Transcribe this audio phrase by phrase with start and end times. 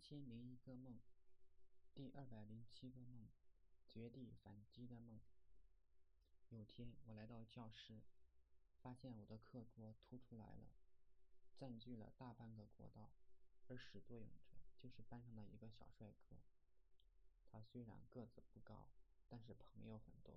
[0.00, 0.98] 千零一个梦，
[1.94, 3.28] 第二百零七个梦，
[3.86, 5.20] 绝地反击的梦。
[6.48, 8.00] 有天我来到教室，
[8.82, 10.70] 发现我的课桌凸出来了，
[11.58, 13.10] 占据了大半个过道，
[13.68, 16.36] 而始作俑者就是班上的一个小帅哥。
[17.50, 18.88] 他虽然个子不高，
[19.28, 20.34] 但是朋友很多。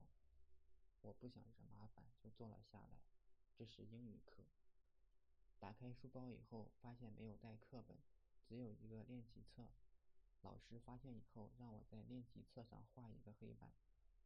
[1.01, 2.99] 我不想惹麻烦，就坐了下来。
[3.55, 4.43] 这是英语课。
[5.59, 7.97] 打开书包以后，发现没有带课本。
[8.51, 9.65] 只有一个练习册，
[10.41, 13.71] 老师发现以后，让我在练习册上画一个黑板，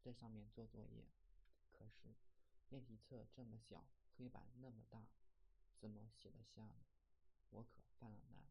[0.01, 1.05] 在上面做作业。
[1.71, 2.15] 可是
[2.69, 3.85] 练习册这么小，
[4.17, 5.05] 黑板那么大，
[5.77, 6.87] 怎么写得下呢？
[7.51, 8.47] 我可犯了难。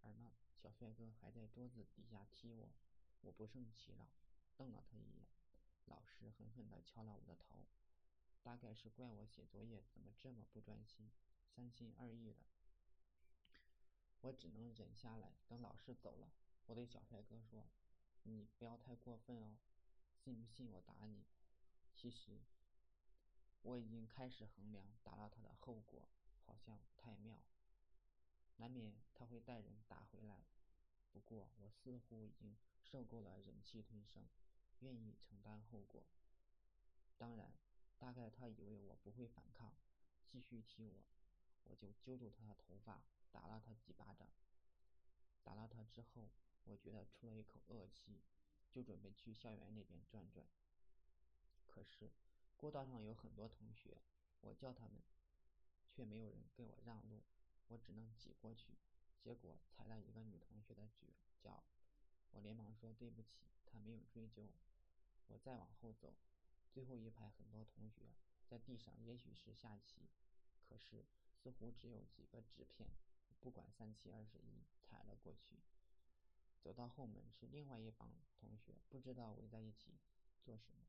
[0.00, 2.72] 而那小帅哥还在桌子底下踢我，
[3.20, 4.08] 我不胜其扰，
[4.56, 5.26] 瞪了他一眼。
[5.84, 7.66] 老师狠狠地敲了我的头，
[8.42, 11.10] 大概是怪我写作业怎么这么不专心，
[11.54, 12.38] 三心二意的。
[14.20, 16.32] 我只能忍下来，等老师走了，
[16.66, 17.68] 我对小帅哥说
[18.24, 19.56] ：“你不要太过分哦，
[20.16, 21.24] 信不信我打你？”
[21.94, 22.40] 其实
[23.62, 26.08] 我已经开始衡量打了他的后果，
[26.44, 27.38] 好像不太妙，
[28.56, 30.44] 难免他会带人打回来。
[31.10, 34.28] 不过我似乎已经受够了忍气吞声，
[34.80, 36.02] 愿意承担后果。
[37.16, 37.52] 当然，
[37.98, 39.74] 大概他以为我不会反抗，
[40.28, 41.04] 继续踢我，
[41.64, 43.02] 我就揪住他的头发。
[43.30, 44.28] 打了他几巴掌，
[45.42, 46.30] 打了他之后，
[46.64, 48.20] 我觉得出了一口恶气，
[48.70, 50.46] 就准备去校园那边转转。
[51.66, 52.10] 可是
[52.56, 53.98] 过道上有很多同学，
[54.40, 55.02] 我叫他们，
[55.88, 57.22] 却没有人给我让路，
[57.68, 58.76] 我只能挤过去，
[59.20, 60.88] 结果踩了一个女同学的
[61.38, 61.64] 脚，
[62.30, 64.48] 我连忙说对不起，她没有追究。
[65.28, 66.14] 我再往后走，
[66.72, 68.14] 最后一排很多同学
[68.46, 70.08] 在地上，也许是下棋，
[70.68, 71.04] 可是
[71.34, 72.88] 似乎只有几个纸片。
[73.78, 75.60] 三七二十一，踩了过去。
[76.60, 80.00] 走到后门是另外一帮同学，不知道围在一起
[80.42, 80.88] 做什么。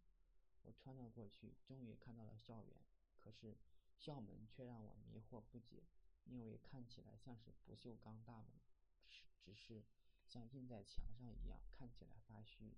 [0.63, 2.75] 我穿了过去，终于看到了校园。
[3.23, 3.55] 可是
[3.95, 5.83] 校门却让我迷惑不解，
[6.25, 8.59] 因为看起来像是不锈钢大门，
[9.08, 9.85] 只只是
[10.25, 12.75] 像印在墙上一样，看起来发虚。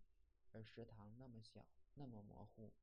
[0.52, 2.74] 而食堂那么小，那么模糊，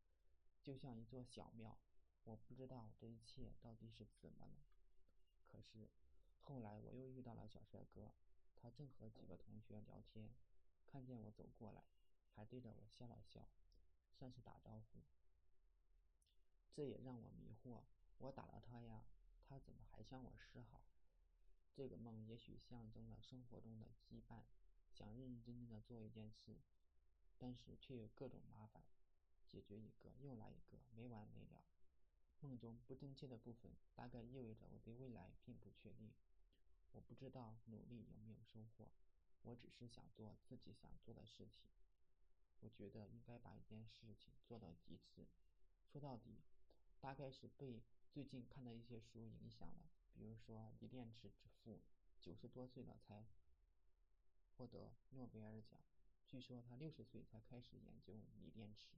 [0.62, 1.76] 就像一座小庙。
[2.24, 4.64] 我不知道这一切到底是怎么了。
[5.50, 5.88] 可是。
[6.40, 8.10] 后来我又遇到了小帅哥，
[8.56, 10.30] 他正和几个同学聊天，
[10.86, 11.84] 看见我走过来，
[12.34, 13.46] 还对着我笑了笑，
[14.10, 15.02] 算是打招呼。
[16.72, 17.82] 这也让我迷惑，
[18.16, 19.04] 我打了他呀，
[19.44, 20.80] 他怎么还向我示好？
[21.74, 24.42] 这个梦也许象征了生活中的羁绊，
[24.90, 26.56] 想认认真真的做一件事，
[27.36, 28.82] 但是却有各种麻烦，
[29.46, 31.62] 解决一个又来一个，没完没了。
[32.40, 36.12] 梦中不真切的部分，大概意味着我对未来并不确定。
[36.92, 38.88] 我不知道努力有没有收获，
[39.42, 41.68] 我只是想做自己想做的事情。
[42.60, 45.26] 我觉得应该把一件事情做到极致。
[45.84, 46.40] 说到底，
[47.00, 51.80] 大概是被最近看的一些书影响了，比如说锂电池之父，
[52.20, 53.26] 九十多岁了才
[54.56, 55.80] 获得诺贝尔奖，
[56.26, 58.96] 据说他六十岁才开始研究锂电池。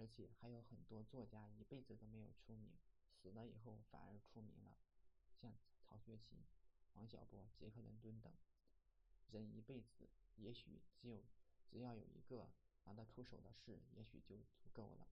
[0.00, 2.72] 而且还有很多作家一辈子都没有出名，
[3.12, 4.78] 死了以后反而出名了。
[5.38, 6.38] 像曹雪芹、
[6.94, 8.32] 王小波、杰克伦敦等，
[9.30, 11.22] 人一辈子也许只有
[11.70, 12.50] 只要有一个
[12.84, 15.06] 拿得出手的事，也许就足够了。